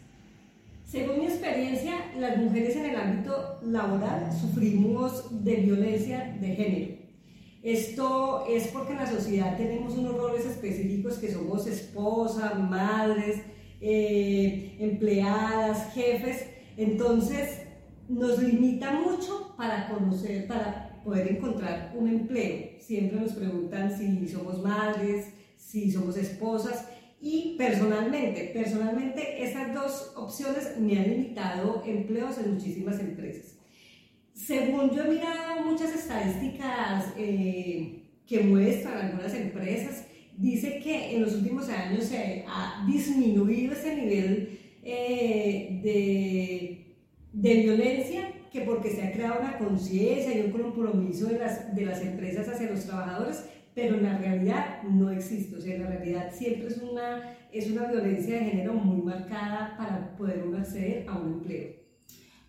Según 0.86 1.20
mi 1.20 1.26
experiencia, 1.26 1.94
las 2.20 2.38
mujeres 2.38 2.76
en 2.76 2.88
el 2.88 2.96
ámbito 2.98 3.60
laboral 3.64 4.30
sufrimos 4.34 5.44
de 5.44 5.56
violencia 5.58 6.38
de 6.42 6.56
género. 6.56 7.02
Esto 7.64 8.46
es 8.50 8.68
porque 8.68 8.94
en 8.94 9.00
la 9.00 9.10
sociedad 9.10 9.56
tenemos 9.56 9.94
unos 9.94 10.18
roles 10.18 10.46
específicos 10.46 11.20
que 11.20 11.32
somos 11.32 11.68
esposas, 11.68 12.60
madres, 12.60 13.44
eh, 13.82 14.78
empleadas, 14.80 15.94
jefes. 15.94 16.46
Entonces 16.78 17.64
nos 18.08 18.42
limita 18.42 18.92
mucho 18.92 19.54
para 19.58 19.90
conocer, 19.90 20.48
para 20.48 21.02
poder 21.04 21.32
encontrar 21.32 21.94
un 21.98 22.08
empleo. 22.08 22.80
Siempre 22.80 23.20
nos 23.20 23.34
preguntan 23.34 23.96
si 23.96 24.28
somos 24.28 24.62
madres, 24.62 25.28
si 25.58 25.92
somos 25.92 26.18
esposas. 26.18 26.88
Y 27.20 27.56
personalmente, 27.58 28.52
personalmente 28.54 29.44
esas 29.44 29.74
dos 29.74 30.14
opciones 30.16 30.78
me 30.80 30.98
han 30.98 31.10
limitado 31.10 31.84
empleos 31.86 32.38
en 32.40 32.56
muchísimas 32.56 33.00
empresas. 33.00 33.58
Según 34.34 34.90
yo 34.90 35.04
he 35.04 35.10
mirado 35.10 35.64
muchas 35.64 35.94
estadísticas 35.94 37.14
eh, 37.16 38.04
que 38.26 38.40
muestran 38.40 39.06
algunas 39.06 39.34
empresas, 39.36 40.06
dice 40.38 40.80
que 40.80 41.16
en 41.16 41.22
los 41.24 41.36
últimos 41.36 41.70
años 41.70 42.06
se 42.06 42.46
ha 42.48 42.86
disminuido 42.88 43.74
ese 43.74 43.96
nivel 43.96 44.60
eh, 44.84 45.80
de, 45.84 46.96
de, 47.34 47.62
violencia, 47.62 48.34
que 48.52 48.62
porque 48.62 48.90
se 48.90 49.04
ha 49.04 49.12
creado 49.12 49.42
una 49.42 49.58
conciencia 49.58 50.36
y 50.36 50.42
un 50.42 50.52
compromiso 50.52 51.28
de 51.28 51.40
las, 51.40 51.76
de 51.76 51.86
las 51.86 52.02
empresas 52.02 52.48
hacia 52.50 52.70
los 52.70 52.86
trabajadores, 52.86 53.46
pero 53.74 53.96
en 53.96 54.04
la 54.04 54.18
realidad 54.18 54.84
no 54.84 55.12
existe. 55.12 55.56
O 55.56 55.62
sea, 55.62 55.76
en 55.76 55.84
la 55.84 55.90
realidad 55.90 56.32
siempre 56.34 56.68
es 56.68 56.78
una, 56.78 57.38
es 57.52 57.70
una 57.70 57.86
violencia 57.86 58.36
de 58.36 58.46
género 58.46 58.74
muy 58.74 59.02
marcada 59.02 59.76
para 59.78 60.16
poder 60.18 60.44
acceder 60.58 61.08
a 61.08 61.18
un 61.18 61.34
empleo. 61.34 61.82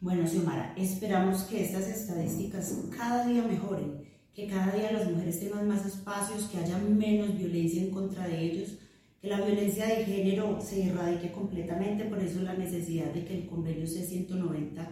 Bueno, 0.00 0.26
Xiomara, 0.26 0.74
esperamos 0.76 1.44
que 1.44 1.62
estas 1.62 1.88
estadísticas 1.88 2.88
cada 2.96 3.24
día 3.24 3.44
mejoren, 3.44 4.02
que 4.34 4.46
cada 4.46 4.72
día 4.74 4.92
las 4.92 5.10
mujeres 5.10 5.40
tengan 5.40 5.68
más 5.68 5.84
espacios, 5.84 6.44
que 6.44 6.58
haya 6.58 6.78
menos 6.78 7.36
violencia 7.36 7.82
en 7.82 7.90
contra 7.90 8.26
de 8.26 8.40
ellos, 8.40 8.78
que 9.20 9.28
la 9.28 9.40
violencia 9.40 9.86
de 9.86 10.04
género 10.04 10.58
se 10.60 10.88
erradique 10.88 11.30
completamente, 11.32 12.04
por 12.06 12.18
eso 12.18 12.40
la 12.42 12.54
necesidad 12.54 13.12
de 13.12 13.24
que 13.24 13.42
el 13.42 13.46
convenio 13.46 13.86
C-190 13.86 14.88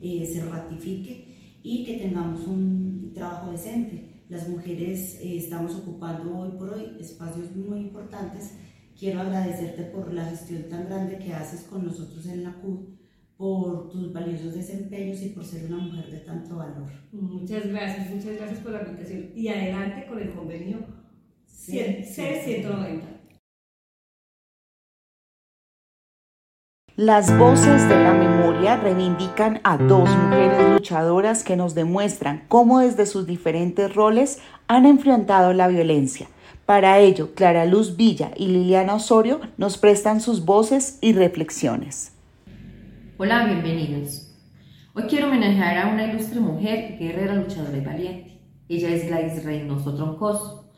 eh, 0.00 0.30
se 0.30 0.44
ratifique 0.44 1.58
y 1.62 1.84
que 1.84 1.98
tengamos 1.98 2.46
un 2.46 3.12
trabajo 3.14 3.50
decente. 3.50 4.24
Las 4.28 4.48
mujeres 4.48 5.18
eh, 5.20 5.36
estamos 5.36 5.74
ocupando 5.74 6.38
hoy 6.38 6.50
por 6.58 6.74
hoy 6.74 6.96
espacios 7.00 7.54
muy 7.56 7.80
importantes. 7.80 8.52
Quiero 8.98 9.20
agradecerte 9.20 9.84
por 9.84 10.12
la 10.12 10.26
gestión 10.26 10.68
tan 10.68 10.86
grande 10.86 11.18
que 11.18 11.32
haces 11.32 11.62
con 11.62 11.84
nosotros 11.84 12.26
en 12.26 12.44
la 12.44 12.52
CUD 12.52 13.01
por 13.42 13.88
tus 13.90 14.12
valiosos 14.12 14.54
desempeños 14.54 15.20
y 15.20 15.30
por 15.30 15.44
ser 15.44 15.64
una 15.64 15.78
mujer 15.78 16.08
de 16.08 16.18
tanto 16.18 16.54
valor. 16.54 16.88
Muchas 17.10 17.66
gracias, 17.66 18.08
muchas 18.08 18.36
gracias 18.36 18.60
por 18.60 18.70
la 18.70 18.82
invitación. 18.82 19.30
Y 19.34 19.48
adelante 19.48 20.06
con 20.06 20.20
el 20.20 20.32
convenio 20.32 20.78
C190. 21.50 23.00
Las 26.94 27.36
voces 27.36 27.88
de 27.88 27.96
la 28.00 28.14
memoria 28.14 28.76
reivindican 28.76 29.60
a 29.64 29.76
dos 29.76 30.08
mujeres 30.08 30.70
luchadoras 30.74 31.42
que 31.42 31.56
nos 31.56 31.74
demuestran 31.74 32.44
cómo 32.46 32.78
desde 32.78 33.06
sus 33.06 33.26
diferentes 33.26 33.92
roles 33.92 34.38
han 34.68 34.86
enfrentado 34.86 35.52
la 35.52 35.66
violencia. 35.66 36.28
Para 36.64 37.00
ello, 37.00 37.34
Clara 37.34 37.64
Luz 37.64 37.96
Villa 37.96 38.30
y 38.36 38.46
Liliana 38.46 38.94
Osorio 38.94 39.40
nos 39.56 39.78
prestan 39.78 40.20
sus 40.20 40.44
voces 40.44 40.98
y 41.00 41.12
reflexiones. 41.12 42.11
Hola, 43.18 43.44
bienvenidos. 43.44 44.34
Hoy 44.94 45.02
quiero 45.02 45.28
homenajear 45.28 45.76
a 45.76 45.92
una 45.92 46.06
ilustre 46.06 46.40
mujer, 46.40 46.96
guerrera, 46.98 47.34
luchadora 47.34 47.76
y 47.76 47.84
valiente. 47.84 48.40
Ella 48.70 48.88
es 48.88 49.06
Gladys 49.06 49.44
Reynoso 49.44 49.94
Troncoso, 49.94 50.72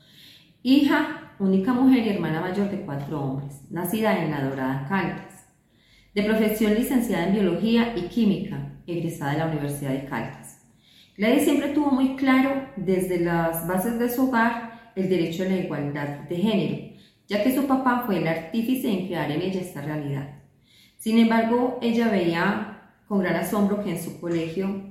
hija 0.64 1.36
única 1.38 1.72
mujer 1.72 2.04
y 2.04 2.08
hermana 2.08 2.40
mayor 2.40 2.70
de 2.70 2.80
cuatro 2.80 3.22
hombres, 3.22 3.70
nacida 3.70 4.18
en 4.20 4.32
La 4.32 4.42
Dorada, 4.42 4.84
Caldas. 4.88 5.46
De 6.12 6.24
profesión 6.24 6.74
licenciada 6.74 7.28
en 7.28 7.34
Biología 7.34 7.94
y 7.96 8.08
Química, 8.08 8.80
egresada 8.84 9.32
de 9.32 9.38
la 9.38 9.46
Universidad 9.46 9.92
de 9.92 10.04
Caldas. 10.04 10.66
Gladys 11.16 11.44
siempre 11.44 11.68
tuvo 11.68 11.92
muy 11.92 12.16
claro, 12.16 12.68
desde 12.76 13.20
las 13.20 13.68
bases 13.68 13.96
de 14.00 14.10
su 14.10 14.28
hogar, 14.28 14.90
el 14.96 15.08
derecho 15.08 15.44
a 15.44 15.46
la 15.46 15.58
igualdad 15.58 16.08
de 16.28 16.36
género, 16.36 16.96
ya 17.28 17.44
que 17.44 17.54
su 17.54 17.68
papá 17.68 18.02
fue 18.04 18.18
el 18.18 18.26
artífice 18.26 18.90
en 18.90 19.06
crear 19.06 19.30
en 19.30 19.40
ella 19.40 19.60
esta 19.60 19.82
realidad. 19.82 20.33
Sin 21.04 21.18
embargo, 21.18 21.78
ella 21.82 22.08
veía 22.08 22.80
con 23.06 23.18
gran 23.18 23.36
asombro 23.36 23.84
que 23.84 23.90
en 23.90 24.02
su 24.02 24.18
colegio 24.22 24.84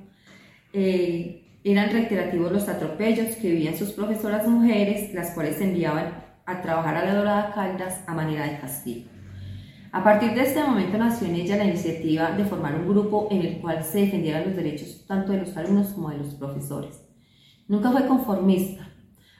eh, 0.72 1.58
eran 1.64 1.90
reiterativos 1.90 2.52
los 2.52 2.68
atropellos 2.68 3.34
que 3.34 3.50
vivían 3.50 3.76
sus 3.76 3.90
profesoras 3.90 4.46
mujeres, 4.46 5.12
las 5.12 5.32
cuales 5.32 5.60
enviaban 5.60 6.14
a 6.46 6.62
trabajar 6.62 6.98
a 6.98 7.04
la 7.04 7.14
Dorada 7.16 7.52
Caldas 7.52 8.04
a 8.06 8.14
manera 8.14 8.46
de 8.46 8.60
castigo. 8.60 9.08
A 9.90 10.04
partir 10.04 10.34
de 10.34 10.42
este 10.42 10.62
momento 10.62 10.96
nació 10.98 11.26
en 11.26 11.34
ella 11.34 11.56
la 11.56 11.64
iniciativa 11.64 12.30
de 12.30 12.44
formar 12.44 12.76
un 12.76 12.88
grupo 12.88 13.26
en 13.32 13.40
el 13.40 13.60
cual 13.60 13.82
se 13.82 14.02
defendieran 14.02 14.44
los 14.44 14.54
derechos 14.54 15.04
tanto 15.08 15.32
de 15.32 15.38
los 15.38 15.56
alumnos 15.56 15.88
como 15.88 16.10
de 16.10 16.18
los 16.18 16.34
profesores. 16.34 17.04
Nunca 17.66 17.90
fue 17.90 18.06
conformista. 18.06 18.88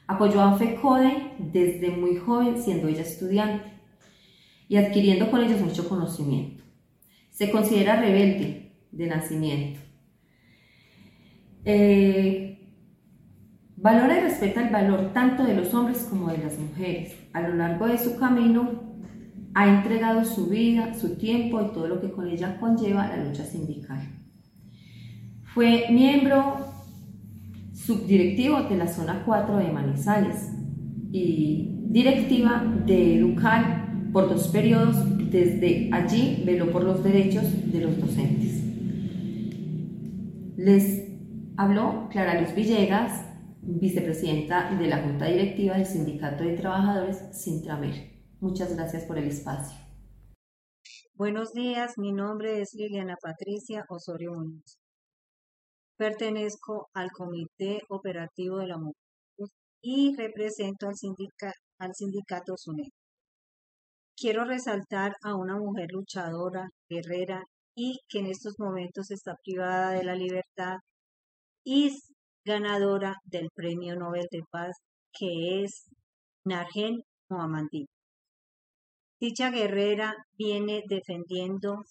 Apoyó 0.08 0.40
a 0.40 0.58
FECODE 0.58 1.34
desde 1.38 1.90
muy 1.90 2.16
joven, 2.16 2.60
siendo 2.60 2.88
ella 2.88 3.02
estudiante, 3.02 3.70
y 4.68 4.76
adquiriendo 4.76 5.30
con 5.30 5.40
ellos 5.40 5.60
mucho 5.60 5.88
conocimiento. 5.88 6.53
Se 7.34 7.50
considera 7.50 8.00
rebelde 8.00 8.72
de 8.90 9.06
nacimiento 9.06 9.84
eh, 11.64 12.58
valora 13.76 14.18
y 14.18 14.20
respeta 14.20 14.62
el 14.62 14.72
valor 14.72 15.12
tanto 15.12 15.44
de 15.44 15.54
los 15.54 15.72
hombres 15.72 16.06
como 16.08 16.28
de 16.28 16.38
las 16.38 16.58
mujeres. 16.58 17.14
A 17.32 17.40
lo 17.40 17.54
largo 17.54 17.86
de 17.86 17.98
su 17.98 18.16
camino 18.18 18.82
ha 19.54 19.68
entregado 19.68 20.24
su 20.24 20.46
vida, 20.46 20.94
su 20.94 21.16
tiempo 21.16 21.60
y 21.62 21.72
todo 21.72 21.88
lo 21.88 22.00
que 22.00 22.10
con 22.10 22.28
ella 22.28 22.58
conlleva 22.58 23.08
la 23.08 23.24
lucha 23.24 23.44
sindical. 23.44 24.00
Fue 25.54 25.86
miembro 25.90 26.56
subdirectivo 27.72 28.62
de 28.62 28.76
la 28.76 28.88
zona 28.88 29.22
4 29.24 29.56
de 29.58 29.72
Manizales 29.72 30.50
y 31.12 31.78
directiva 31.86 32.64
de 32.86 33.16
Educal 33.18 34.10
por 34.12 34.28
dos 34.28 34.48
periodos. 34.48 34.96
Desde 35.34 35.90
allí 35.92 36.44
veló 36.46 36.70
por 36.70 36.84
los 36.84 37.02
derechos 37.02 37.42
de 37.72 37.80
los 37.80 37.98
docentes. 37.98 38.62
Les 40.56 41.08
Habló 41.56 42.08
Clara 42.08 42.40
Luz 42.40 42.54
Villegas, 42.54 43.26
vicepresidenta 43.60 44.76
de 44.78 44.86
la 44.86 45.02
Junta 45.02 45.24
Directiva 45.24 45.74
del 45.74 45.86
Sindicato 45.86 46.44
de 46.44 46.56
Trabajadores 46.56 47.36
Sintramer. 47.36 48.12
Muchas 48.38 48.76
gracias 48.76 49.06
por 49.06 49.18
el 49.18 49.26
espacio. 49.26 49.76
Buenos 51.14 51.52
días, 51.52 51.94
mi 51.96 52.12
nombre 52.12 52.60
es 52.60 52.72
Liliana 52.74 53.16
Patricia 53.20 53.84
Osorio 53.88 54.30
Muñoz. 54.34 54.78
Pertenezco 55.96 56.90
al 56.94 57.10
Comité 57.10 57.80
Operativo 57.88 58.58
de 58.58 58.68
la 58.68 58.78
Mujer 58.78 58.94
y 59.82 60.14
represento 60.16 60.86
al, 60.86 60.94
al 61.80 61.90
sindicato 61.92 62.56
SUNET. 62.56 62.92
Quiero 64.16 64.44
resaltar 64.44 65.16
a 65.22 65.34
una 65.34 65.56
mujer 65.56 65.90
luchadora, 65.90 66.68
guerrera 66.88 67.42
y 67.74 67.98
que 68.08 68.20
en 68.20 68.26
estos 68.26 68.54
momentos 68.58 69.10
está 69.10 69.34
privada 69.42 69.90
de 69.90 70.04
la 70.04 70.14
libertad 70.14 70.76
y 71.64 71.90
ganadora 72.44 73.16
del 73.24 73.48
Premio 73.52 73.96
Nobel 73.96 74.26
de 74.30 74.42
Paz, 74.50 74.76
que 75.12 75.64
es 75.64 75.86
Nargen 76.44 77.02
Mohammadi. 77.28 77.86
Dicha 79.18 79.50
guerrera 79.50 80.14
viene 80.38 80.82
defendiendo 80.88 81.82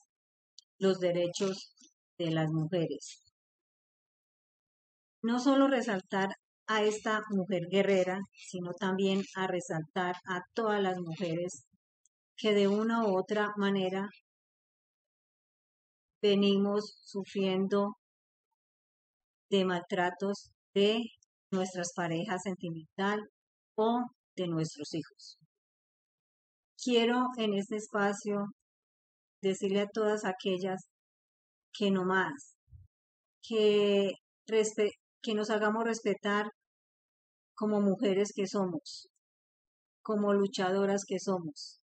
los 0.79 0.99
derechos 0.99 1.75
de 2.17 2.31
las 2.31 2.49
mujeres. 2.51 3.21
No 5.21 5.39
solo 5.39 5.67
resaltar 5.67 6.29
a 6.67 6.83
esta 6.83 7.21
mujer 7.31 7.63
guerrera, 7.69 8.19
sino 8.33 8.71
también 8.73 9.23
a 9.35 9.47
resaltar 9.47 10.15
a 10.25 10.41
todas 10.53 10.81
las 10.81 10.97
mujeres 10.99 11.65
que 12.43 12.53
de 12.53 12.67
una 12.67 13.07
u 13.07 13.17
otra 13.17 13.53
manera 13.55 14.09
venimos 16.21 16.93
sufriendo 17.01 17.95
de 19.49 19.63
maltratos 19.63 20.51
de 20.73 21.05
nuestras 21.51 21.93
parejas 21.95 22.41
sentimental 22.43 23.21
o 23.77 24.01
de 24.35 24.47
nuestros 24.49 24.93
hijos. 24.93 25.37
Quiero 26.83 27.27
en 27.37 27.53
este 27.53 27.77
espacio 27.77 28.47
decirle 29.41 29.79
a 29.79 29.87
todas 29.87 30.25
aquellas 30.25 30.81
que 31.71 31.91
no 31.91 32.03
más, 32.03 32.57
que, 33.41 34.15
que 35.21 35.33
nos 35.33 35.49
hagamos 35.49 35.85
respetar 35.85 36.47
como 37.55 37.79
mujeres 37.79 38.33
que 38.35 38.47
somos, 38.47 39.07
como 40.01 40.33
luchadoras 40.33 41.05
que 41.07 41.19
somos. 41.19 41.79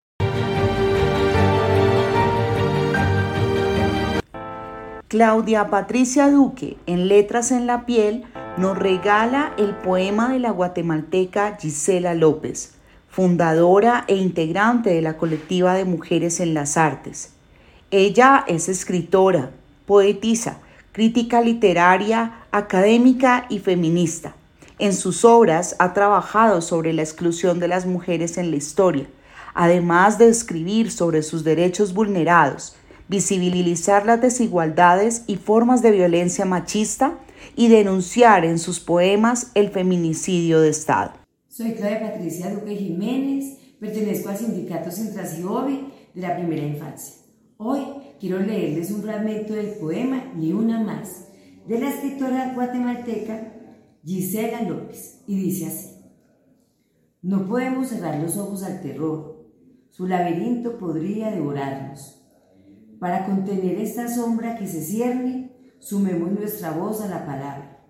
Claudia 5.10 5.72
Patricia 5.72 6.30
Duque, 6.30 6.78
en 6.86 7.08
Letras 7.08 7.52
en 7.52 7.66
la 7.66 7.88
Piel, 7.88 8.26
nos 8.58 8.78
regala 8.78 9.56
el 9.58 9.74
poema 9.74 10.32
de 10.32 10.38
la 10.38 10.52
guatemalteca 10.52 11.58
Gisela 11.60 12.14
López, 12.14 12.76
fundadora 13.10 14.06
e 14.08 14.18
integrante 14.18 14.92
de 14.92 15.02
la 15.02 15.18
colectiva 15.18 15.74
de 15.74 15.86
Mujeres 15.86 16.40
en 16.40 16.54
las 16.54 16.78
Artes. 16.78 17.34
Ella 17.90 18.46
es 18.48 18.70
escritora, 18.70 19.50
poetisa, 19.88 20.60
crítica 20.92 21.42
literaria, 21.42 22.44
académica 22.52 23.48
y 23.50 23.58
feminista. 23.58 24.36
En 24.78 24.94
sus 24.94 25.26
obras 25.26 25.76
ha 25.80 25.96
trabajado 25.96 26.62
sobre 26.62 26.94
la 26.94 27.02
exclusión 27.02 27.60
de 27.60 27.68
las 27.68 27.88
mujeres 27.88 28.38
en 28.38 28.52
la 28.52 28.58
historia, 28.58 29.08
además 29.56 30.20
de 30.20 30.30
escribir 30.30 30.92
sobre 30.92 31.24
sus 31.24 31.44
derechos 31.44 31.96
vulnerados 31.96 32.76
visibilizar 33.10 34.06
las 34.06 34.22
desigualdades 34.22 35.24
y 35.26 35.36
formas 35.36 35.82
de 35.82 35.92
violencia 35.92 36.46
machista 36.46 37.20
y 37.56 37.68
denunciar 37.68 38.46
en 38.46 38.60
sus 38.60 38.80
poemas 38.80 39.52
el 39.56 39.70
feminicidio 39.70 40.62
de 40.62 40.70
Estado. 40.70 41.14
Soy 41.48 41.74
Claudia 41.74 42.02
Patricia 42.02 42.54
Duque 42.54 42.76
Jiménez, 42.76 43.58
pertenezco 43.80 44.30
al 44.30 44.38
sindicato 44.38 44.92
Centrasiobe 44.92 45.86
de 46.14 46.22
la 46.22 46.36
primera 46.36 46.64
infancia. 46.64 47.16
Hoy 47.58 47.82
quiero 48.20 48.40
leerles 48.40 48.92
un 48.92 49.02
fragmento 49.02 49.54
del 49.54 49.72
poema 49.80 50.32
Ni 50.36 50.54
una 50.54 50.80
más, 50.80 51.26
de 51.68 51.80
la 51.80 51.90
escritora 51.90 52.54
guatemalteca 52.54 53.54
Gisela 54.06 54.62
López, 54.62 55.24
y 55.28 55.36
dice 55.36 55.66
así. 55.66 55.96
No 57.22 57.48
podemos 57.48 57.90
cerrar 57.90 58.20
los 58.20 58.38
ojos 58.38 58.64
al 58.64 58.82
terror, 58.82 59.46
su 59.90 60.08
laberinto 60.08 60.78
podría 60.78 61.32
devorarnos 61.32 62.19
para 63.00 63.26
contener 63.26 63.80
esta 63.80 64.08
sombra 64.08 64.58
que 64.58 64.68
se 64.68 64.82
cierne, 64.82 65.52
sumemos 65.80 66.32
nuestra 66.32 66.72
voz 66.72 67.02
a 67.02 67.08
la 67.08 67.26
palabra. 67.26 67.84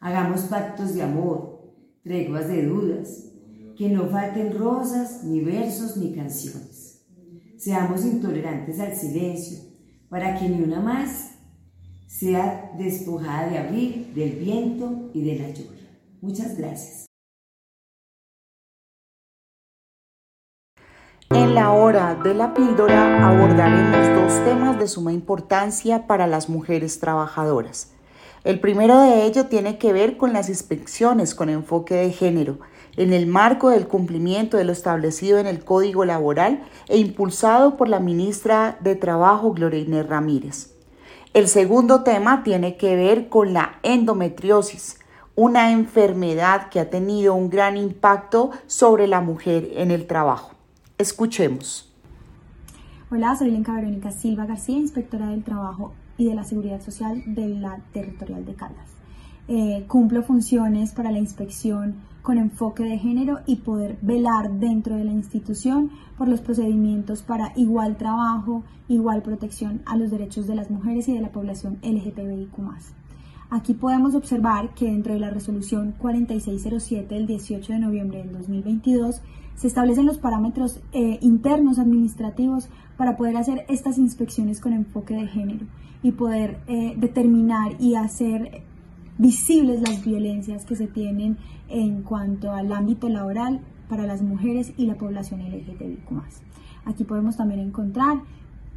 Hagamos 0.00 0.42
pactos 0.42 0.94
de 0.94 1.02
amor, 1.02 1.74
treguas 2.02 2.48
de 2.48 2.66
dudas, 2.66 3.26
que 3.76 3.88
no 3.88 4.08
falten 4.08 4.56
rosas, 4.56 5.24
ni 5.24 5.40
versos, 5.40 5.96
ni 5.96 6.14
canciones. 6.14 7.06
Seamos 7.56 8.04
intolerantes 8.04 8.78
al 8.80 8.94
silencio, 8.94 9.58
para 10.08 10.38
que 10.38 10.48
ni 10.48 10.62
una 10.62 10.80
más 10.80 11.32
sea 12.06 12.72
despojada 12.76 13.48
de 13.48 13.58
abril, 13.58 14.12
del 14.14 14.32
viento 14.32 15.10
y 15.14 15.22
de 15.22 15.38
la 15.38 15.48
lluvia. 15.50 15.88
Muchas 16.20 16.58
gracias. 16.58 17.09
En 21.32 21.54
la 21.54 21.70
hora 21.70 22.16
de 22.16 22.34
la 22.34 22.54
píldora 22.54 23.28
abordaremos 23.28 24.20
dos 24.20 24.44
temas 24.44 24.76
de 24.80 24.88
suma 24.88 25.12
importancia 25.12 26.08
para 26.08 26.26
las 26.26 26.48
mujeres 26.48 26.98
trabajadoras. 26.98 27.92
El 28.42 28.58
primero 28.58 28.98
de 28.98 29.26
ello 29.26 29.46
tiene 29.46 29.78
que 29.78 29.92
ver 29.92 30.16
con 30.16 30.32
las 30.32 30.48
inspecciones 30.48 31.36
con 31.36 31.48
enfoque 31.48 31.94
de 31.94 32.10
género, 32.10 32.58
en 32.96 33.12
el 33.12 33.28
marco 33.28 33.68
del 33.68 33.86
cumplimiento 33.86 34.56
de 34.56 34.64
lo 34.64 34.72
establecido 34.72 35.38
en 35.38 35.46
el 35.46 35.62
Código 35.62 36.04
Laboral 36.04 36.64
e 36.88 36.98
impulsado 36.98 37.76
por 37.76 37.88
la 37.88 38.00
ministra 38.00 38.76
de 38.80 38.96
Trabajo, 38.96 39.52
Gloria 39.52 40.02
Ramírez. 40.02 40.74
El 41.32 41.46
segundo 41.46 42.02
tema 42.02 42.42
tiene 42.42 42.76
que 42.76 42.96
ver 42.96 43.28
con 43.28 43.52
la 43.52 43.78
endometriosis, 43.84 44.98
una 45.36 45.70
enfermedad 45.70 46.70
que 46.70 46.80
ha 46.80 46.90
tenido 46.90 47.34
un 47.36 47.50
gran 47.50 47.76
impacto 47.76 48.50
sobre 48.66 49.06
la 49.06 49.20
mujer 49.20 49.68
en 49.76 49.92
el 49.92 50.08
trabajo. 50.08 50.59
Escuchemos. 51.00 51.90
Hola, 53.10 53.34
soy 53.34 53.50
Lenca 53.50 53.72
Verónica 53.72 54.10
Silva 54.10 54.44
García, 54.44 54.76
inspectora 54.76 55.30
del 55.30 55.42
Trabajo 55.42 55.94
y 56.18 56.26
de 56.26 56.34
la 56.34 56.44
Seguridad 56.44 56.82
Social 56.82 57.22
de 57.24 57.48
la 57.48 57.78
Territorial 57.94 58.44
de 58.44 58.52
Caldas. 58.52 58.90
Eh, 59.48 59.86
cumplo 59.88 60.22
funciones 60.22 60.92
para 60.92 61.10
la 61.10 61.18
inspección 61.18 61.94
con 62.20 62.36
enfoque 62.36 62.82
de 62.82 62.98
género 62.98 63.40
y 63.46 63.56
poder 63.56 63.96
velar 64.02 64.50
dentro 64.58 64.94
de 64.94 65.04
la 65.04 65.12
institución 65.12 65.90
por 66.18 66.28
los 66.28 66.42
procedimientos 66.42 67.22
para 67.22 67.54
igual 67.56 67.96
trabajo, 67.96 68.62
igual 68.86 69.22
protección 69.22 69.80
a 69.86 69.96
los 69.96 70.10
derechos 70.10 70.46
de 70.46 70.54
las 70.54 70.70
mujeres 70.70 71.08
y 71.08 71.14
de 71.14 71.22
la 71.22 71.32
población 71.32 71.78
LGTBIQ. 71.82 72.58
Aquí 73.48 73.72
podemos 73.72 74.14
observar 74.14 74.74
que 74.74 74.84
dentro 74.84 75.14
de 75.14 75.18
la 75.18 75.30
resolución 75.30 75.94
4607 75.98 77.14
del 77.14 77.26
18 77.26 77.72
de 77.72 77.78
noviembre 77.78 78.18
del 78.18 78.32
2022 78.32 79.22
se 79.60 79.66
establecen 79.66 80.06
los 80.06 80.16
parámetros 80.16 80.80
eh, 80.92 81.18
internos 81.20 81.78
administrativos 81.78 82.70
para 82.96 83.18
poder 83.18 83.36
hacer 83.36 83.66
estas 83.68 83.98
inspecciones 83.98 84.58
con 84.58 84.72
enfoque 84.72 85.12
de 85.12 85.26
género 85.26 85.66
y 86.02 86.12
poder 86.12 86.60
eh, 86.66 86.94
determinar 86.96 87.72
y 87.78 87.94
hacer 87.94 88.62
visibles 89.18 89.82
las 89.82 90.02
violencias 90.02 90.64
que 90.64 90.76
se 90.76 90.86
tienen 90.86 91.36
en 91.68 92.00
cuanto 92.02 92.52
al 92.52 92.72
ámbito 92.72 93.10
laboral 93.10 93.60
para 93.86 94.06
las 94.06 94.22
mujeres 94.22 94.72
y 94.78 94.86
la 94.86 94.94
población 94.94 95.42
LGTBIQ. 95.42 96.08
Aquí 96.86 97.04
podemos 97.04 97.36
también 97.36 97.60
encontrar 97.60 98.22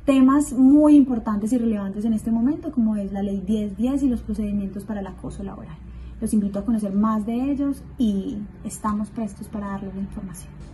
temas 0.04 0.52
muy 0.52 0.98
importantes 0.98 1.54
y 1.54 1.60
relevantes 1.60 2.04
en 2.04 2.12
este 2.12 2.30
momento, 2.30 2.74
como 2.74 2.98
es 2.98 3.14
la 3.14 3.24
ley 3.24 3.42
1010 3.48 4.04
y 4.04 4.10
los 4.10 4.22
procedimientos 4.22 4.84
para 4.84 5.00
el 5.00 5.08
acoso 5.08 5.44
laboral. 5.44 5.78
Los 6.20 6.34
invito 6.34 6.60
a 6.60 6.66
conocer 6.66 6.92
más 6.92 7.26
de 7.26 7.52
ellos 7.52 7.84
y 7.98 8.38
estamos 8.66 9.10
prestos 9.12 9.48
para 9.48 9.68
darles 9.68 9.96
la 9.96 10.02
información. 10.02 10.73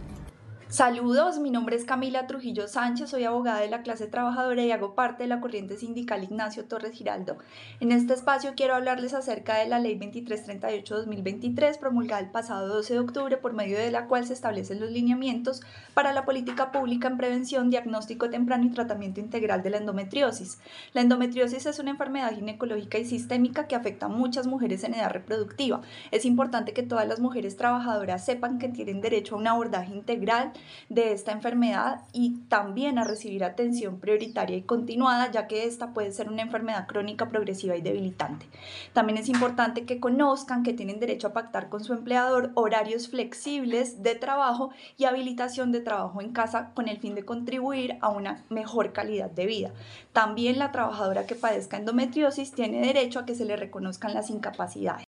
Saludos, 0.69 1.39
mi 1.39 1.49
nombre 1.49 1.75
es 1.75 1.83
Camila 1.83 2.27
Trujillo 2.27 2.67
Sánchez, 2.67 3.09
soy 3.09 3.23
abogada 3.23 3.59
de 3.59 3.71
la 3.71 3.81
clase 3.81 4.05
trabajadora 4.05 4.63
y 4.63 4.71
hago 4.71 4.93
parte 4.93 5.23
de 5.23 5.29
la 5.29 5.41
corriente 5.41 5.77
sindical 5.77 6.23
Ignacio 6.23 6.65
Torres 6.65 6.91
Giraldo. 6.91 7.39
En 7.79 7.91
este 7.91 8.13
espacio 8.13 8.53
quiero 8.55 8.75
hablarles 8.75 9.15
acerca 9.15 9.55
de 9.55 9.67
la 9.67 9.79
Ley 9.79 9.97
2338-2023 9.97 11.79
promulgada 11.79 12.21
el 12.21 12.29
pasado 12.29 12.67
12 12.67 12.93
de 12.93 12.99
octubre 12.99 13.37
por 13.37 13.53
medio 13.53 13.79
de 13.79 13.89
la 13.89 14.05
cual 14.05 14.27
se 14.27 14.33
establecen 14.33 14.79
los 14.79 14.91
lineamientos 14.91 15.61
para 15.95 16.13
la 16.13 16.23
política 16.23 16.71
pública 16.71 17.07
en 17.07 17.17
prevención, 17.17 17.71
diagnóstico 17.71 18.29
temprano 18.29 18.65
y 18.65 18.69
tratamiento 18.69 19.19
integral 19.19 19.63
de 19.63 19.71
la 19.71 19.77
endometriosis. 19.77 20.59
La 20.93 21.01
endometriosis 21.01 21.65
es 21.65 21.79
una 21.79 21.89
enfermedad 21.89 22.35
ginecológica 22.35 22.99
y 22.99 23.05
sistémica 23.05 23.65
que 23.65 23.75
afecta 23.75 24.05
a 24.05 24.09
muchas 24.09 24.45
mujeres 24.45 24.83
en 24.83 24.93
edad 24.93 25.09
reproductiva. 25.09 25.81
Es 26.11 26.25
importante 26.25 26.73
que 26.73 26.83
todas 26.83 27.07
las 27.07 27.19
mujeres 27.19 27.57
trabajadoras 27.57 28.23
sepan 28.23 28.59
que 28.59 28.69
tienen 28.69 29.01
derecho 29.01 29.33
a 29.33 29.39
un 29.39 29.47
abordaje 29.47 29.91
integral 29.91 30.53
de 30.89 31.13
esta 31.13 31.31
enfermedad 31.31 32.01
y 32.13 32.37
también 32.49 32.97
a 32.97 33.03
recibir 33.03 33.43
atención 33.43 33.99
prioritaria 33.99 34.57
y 34.57 34.61
continuada, 34.61 35.31
ya 35.31 35.47
que 35.47 35.65
esta 35.65 35.93
puede 35.93 36.11
ser 36.11 36.29
una 36.29 36.41
enfermedad 36.41 36.87
crónica 36.87 37.29
progresiva 37.29 37.75
y 37.75 37.81
debilitante. 37.81 38.45
También 38.93 39.17
es 39.17 39.29
importante 39.29 39.85
que 39.85 39.99
conozcan 39.99 40.63
que 40.63 40.73
tienen 40.73 40.99
derecho 40.99 41.27
a 41.27 41.33
pactar 41.33 41.69
con 41.69 41.83
su 41.83 41.93
empleador 41.93 42.51
horarios 42.55 43.09
flexibles 43.09 44.03
de 44.03 44.15
trabajo 44.15 44.71
y 44.97 45.05
habilitación 45.05 45.71
de 45.71 45.81
trabajo 45.81 46.21
en 46.21 46.31
casa 46.31 46.71
con 46.73 46.87
el 46.87 46.99
fin 46.99 47.15
de 47.15 47.25
contribuir 47.25 47.97
a 48.01 48.09
una 48.09 48.43
mejor 48.49 48.93
calidad 48.93 49.29
de 49.29 49.45
vida. 49.45 49.71
También 50.13 50.59
la 50.59 50.71
trabajadora 50.71 51.25
que 51.25 51.35
padezca 51.35 51.77
endometriosis 51.77 52.51
tiene 52.51 52.81
derecho 52.81 53.19
a 53.19 53.25
que 53.25 53.35
se 53.35 53.45
le 53.45 53.55
reconozcan 53.55 54.13
las 54.13 54.29
incapacidades. 54.29 55.08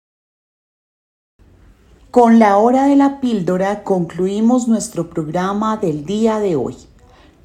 Con 2.12 2.40
la 2.40 2.58
hora 2.58 2.88
de 2.88 2.98
la 2.98 3.22
píldora 3.22 3.84
concluimos 3.86 4.68
nuestro 4.68 5.10
programa 5.10 5.78
del 5.78 6.04
día 6.04 6.40
de 6.40 6.58
hoy. 6.58 6.76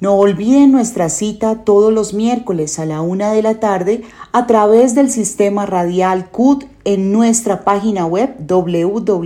No 0.01 0.15
olviden 0.15 0.73
nuestra 0.73 1.07
cita 1.07 1.63
todos 1.63 1.93
los 1.93 2.13
miércoles 2.13 2.77
a 2.77 2.85
la 2.85 2.99
una 2.99 3.31
de 3.31 3.41
la 3.41 3.61
tarde 3.61 4.03
a 4.33 4.45
través 4.45 4.93
del 4.93 5.09
sistema 5.09 5.65
radial 5.65 6.31
CUT 6.31 6.65
en 6.83 7.13
nuestra 7.13 7.63
página 7.63 8.05
web 8.07 8.35
www.cut.org.co 8.45 9.21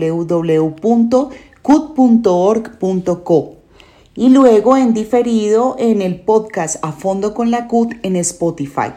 y 4.14 4.30
luego 4.30 4.78
en 4.78 4.94
diferido 4.94 5.76
en 5.80 6.04
el 6.04 6.22
podcast 6.22 6.76
A 6.84 6.92
Fondo 6.92 7.34
con 7.34 7.50
la 7.50 7.68
CUT 7.68 7.96
en 8.04 8.16
Spotify. 8.16 8.92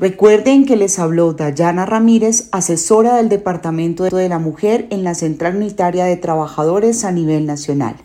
Recuerden 0.00 0.64
que 0.64 0.76
les 0.76 1.00
habló 1.00 1.32
Dayana 1.32 1.84
Ramírez, 1.84 2.48
asesora 2.52 3.16
del 3.16 3.28
Departamento 3.28 4.04
de 4.04 4.28
la 4.28 4.38
Mujer 4.38 4.86
en 4.90 5.02
la 5.02 5.16
Central 5.16 5.56
Unitaria 5.56 6.04
de 6.04 6.16
Trabajadores 6.16 7.04
a 7.04 7.10
nivel 7.10 7.46
nacional. 7.46 7.96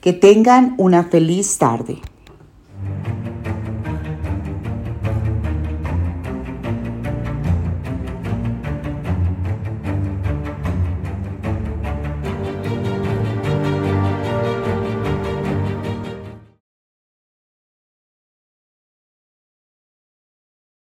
Que 0.00 0.12
tengan 0.12 0.76
una 0.78 1.02
feliz 1.02 1.58
tarde. 1.58 1.98